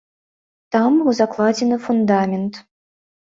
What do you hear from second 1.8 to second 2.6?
фундамент.